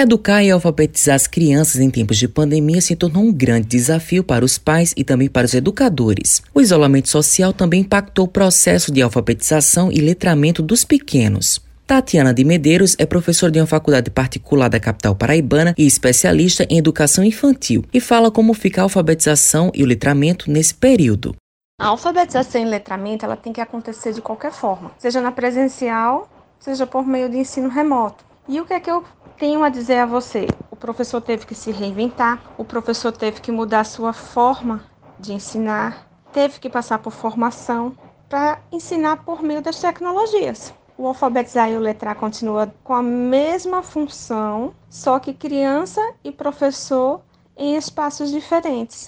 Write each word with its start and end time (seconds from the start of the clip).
Educar 0.00 0.42
e 0.42 0.50
alfabetizar 0.50 1.14
as 1.14 1.26
crianças 1.26 1.78
em 1.78 1.90
tempos 1.90 2.16
de 2.16 2.26
pandemia 2.26 2.80
se 2.80 2.96
tornou 2.96 3.22
um 3.22 3.30
grande 3.30 3.66
desafio 3.66 4.24
para 4.24 4.42
os 4.42 4.56
pais 4.56 4.94
e 4.96 5.04
também 5.04 5.28
para 5.28 5.44
os 5.44 5.52
educadores. 5.52 6.40
O 6.54 6.60
isolamento 6.62 7.10
social 7.10 7.52
também 7.52 7.82
impactou 7.82 8.24
o 8.24 8.28
processo 8.28 8.90
de 8.90 9.02
alfabetização 9.02 9.92
e 9.92 10.00
letramento 10.00 10.62
dos 10.62 10.86
pequenos. 10.86 11.60
Tatiana 11.86 12.32
de 12.32 12.42
Medeiros 12.44 12.96
é 12.98 13.04
professora 13.04 13.52
de 13.52 13.60
uma 13.60 13.66
faculdade 13.66 14.10
particular 14.10 14.70
da 14.70 14.80
capital 14.80 15.14
paraibana 15.14 15.74
e 15.76 15.86
especialista 15.86 16.66
em 16.70 16.78
educação 16.78 17.22
infantil 17.22 17.84
e 17.92 18.00
fala 18.00 18.30
como 18.30 18.54
fica 18.54 18.80
a 18.80 18.84
alfabetização 18.84 19.70
e 19.74 19.82
o 19.82 19.86
letramento 19.86 20.50
nesse 20.50 20.72
período. 20.72 21.36
A 21.78 21.88
alfabetização 21.88 22.62
e 22.62 22.64
letramento 22.64 23.26
ela 23.26 23.36
tem 23.36 23.52
que 23.52 23.60
acontecer 23.60 24.14
de 24.14 24.22
qualquer 24.22 24.52
forma, 24.52 24.92
seja 24.98 25.20
na 25.20 25.30
presencial, 25.30 26.26
seja 26.58 26.86
por 26.86 27.06
meio 27.06 27.28
de 27.28 27.36
ensino 27.36 27.68
remoto. 27.68 28.29
E 28.48 28.60
o 28.60 28.66
que 28.66 28.72
é 28.72 28.80
que 28.80 28.90
eu 28.90 29.04
tenho 29.38 29.62
a 29.62 29.68
dizer 29.68 29.98
a 29.98 30.06
você? 30.06 30.46
O 30.70 30.76
professor 30.76 31.20
teve 31.20 31.46
que 31.46 31.54
se 31.54 31.70
reinventar, 31.70 32.42
o 32.58 32.64
professor 32.64 33.12
teve 33.12 33.40
que 33.40 33.52
mudar 33.52 33.80
a 33.80 33.84
sua 33.84 34.12
forma 34.12 34.82
de 35.18 35.32
ensinar, 35.32 36.08
teve 36.32 36.58
que 36.58 36.70
passar 36.70 36.98
por 36.98 37.12
formação 37.12 37.96
para 38.28 38.60
ensinar 38.72 39.24
por 39.24 39.42
meio 39.42 39.60
das 39.60 39.80
tecnologias. 39.80 40.72
O 40.96 41.06
alfabetizar 41.06 41.70
e 41.70 41.76
o 41.76 41.80
letrar 41.80 42.14
continua 42.14 42.72
com 42.84 42.94
a 42.94 43.02
mesma 43.02 43.82
função, 43.82 44.74
só 44.88 45.18
que 45.18 45.32
criança 45.32 46.00
e 46.22 46.30
professor 46.30 47.22
em 47.56 47.76
espaços 47.76 48.30
diferentes. 48.30 49.06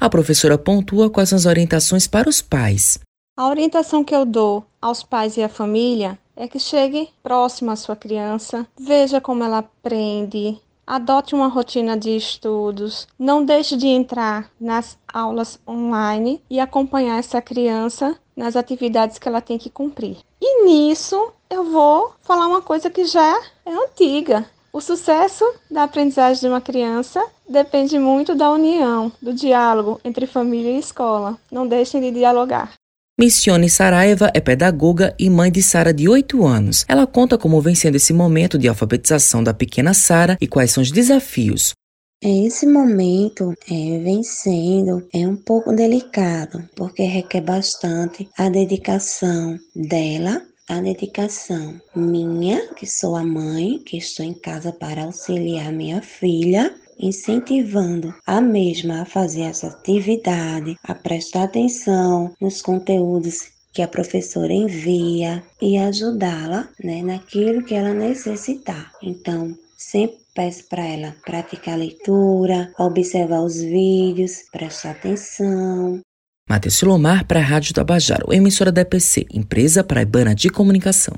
A 0.00 0.10
professora 0.10 0.58
pontua 0.58 1.10
quais 1.10 1.28
são 1.28 1.36
as 1.36 1.46
orientações 1.46 2.06
para 2.06 2.28
os 2.28 2.42
pais. 2.42 2.98
A 3.36 3.48
orientação 3.48 4.04
que 4.04 4.14
eu 4.14 4.24
dou 4.24 4.64
aos 4.80 5.02
pais 5.02 5.36
e 5.36 5.42
à 5.42 5.48
família 5.48 6.18
é 6.36 6.48
que 6.48 6.58
chegue 6.58 7.08
próximo 7.22 7.70
à 7.70 7.76
sua 7.76 7.96
criança, 7.96 8.66
veja 8.78 9.20
como 9.20 9.44
ela 9.44 9.58
aprende, 9.58 10.58
adote 10.86 11.34
uma 11.34 11.48
rotina 11.48 11.96
de 11.96 12.16
estudos, 12.16 13.06
não 13.18 13.44
deixe 13.44 13.76
de 13.76 13.86
entrar 13.86 14.50
nas 14.60 14.98
aulas 15.12 15.58
online 15.66 16.42
e 16.50 16.60
acompanhar 16.60 17.18
essa 17.18 17.40
criança 17.40 18.18
nas 18.36 18.56
atividades 18.56 19.18
que 19.18 19.28
ela 19.28 19.40
tem 19.40 19.58
que 19.58 19.70
cumprir. 19.70 20.18
E 20.40 20.64
nisso 20.64 21.32
eu 21.48 21.64
vou 21.64 22.12
falar 22.22 22.46
uma 22.46 22.60
coisa 22.60 22.90
que 22.90 23.04
já 23.04 23.40
é 23.64 23.72
antiga. 23.72 24.46
O 24.72 24.80
sucesso 24.80 25.44
da 25.70 25.84
aprendizagem 25.84 26.40
de 26.40 26.48
uma 26.48 26.60
criança 26.60 27.24
depende 27.48 27.96
muito 27.96 28.34
da 28.34 28.50
união, 28.50 29.12
do 29.22 29.32
diálogo 29.32 30.00
entre 30.04 30.26
família 30.26 30.72
e 30.72 30.78
escola. 30.78 31.38
Não 31.50 31.64
deixem 31.64 32.00
de 32.00 32.10
dialogar. 32.10 32.72
Missione 33.16 33.70
Saraiva 33.70 34.28
é 34.34 34.40
pedagoga 34.40 35.14
e 35.16 35.30
mãe 35.30 35.48
de 35.48 35.62
Sara 35.62 35.94
de 35.94 36.08
8 36.08 36.44
anos. 36.44 36.84
Ela 36.88 37.06
conta 37.06 37.38
como 37.38 37.60
vem 37.60 37.72
sendo 37.72 37.94
esse 37.94 38.12
momento 38.12 38.58
de 38.58 38.66
alfabetização 38.66 39.40
da 39.40 39.54
pequena 39.54 39.94
Sara 39.94 40.36
e 40.40 40.48
quais 40.48 40.72
são 40.72 40.82
os 40.82 40.90
desafios. 40.90 41.74
Esse 42.20 42.66
momento 42.66 43.54
é, 43.70 45.20
é 45.20 45.28
um 45.28 45.36
pouco 45.36 45.72
delicado, 45.72 46.68
porque 46.74 47.04
requer 47.04 47.42
bastante 47.42 48.28
a 48.36 48.48
dedicação 48.48 49.60
dela, 49.76 50.42
a 50.68 50.80
dedicação 50.80 51.80
minha, 51.94 52.66
que 52.74 52.84
sou 52.84 53.14
a 53.14 53.22
mãe, 53.22 53.78
que 53.86 53.96
estou 53.96 54.26
em 54.26 54.34
casa 54.34 54.72
para 54.72 55.04
auxiliar 55.04 55.70
minha 55.72 56.02
filha, 56.02 56.74
incentivando 56.98 58.14
a 58.26 58.40
mesma 58.40 59.02
a 59.02 59.04
fazer 59.04 59.42
essa 59.42 59.68
atividade, 59.68 60.76
a 60.82 60.94
prestar 60.94 61.44
atenção 61.44 62.32
nos 62.40 62.62
conteúdos 62.62 63.54
que 63.72 63.82
a 63.82 63.88
professora 63.88 64.52
envia 64.52 65.42
e 65.60 65.76
ajudá-la 65.76 66.68
né, 66.82 67.02
naquilo 67.02 67.64
que 67.64 67.74
ela 67.74 67.92
necessitar. 67.92 68.92
Então, 69.02 69.52
sempre 69.76 70.18
peço 70.34 70.68
para 70.68 70.84
ela 70.84 71.14
praticar 71.24 71.74
a 71.74 71.78
leitura, 71.78 72.72
observar 72.78 73.40
os 73.40 73.60
vídeos, 73.60 74.44
prestar 74.52 74.92
atenção. 74.92 76.00
Matheus 76.48 76.74
Silomar 76.74 77.26
para 77.26 77.40
a 77.40 77.42
Rádio 77.42 77.74
Tabajaro, 77.74 78.32
emissora 78.32 78.70
da 78.70 78.82
EPC, 78.82 79.26
Empresa 79.32 79.82
Paraibana 79.82 80.34
de 80.34 80.50
Comunicação. 80.50 81.14